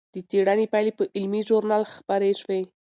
[0.13, 2.61] د څېړنې پایلې په علمي ژورنال خپرې شوې.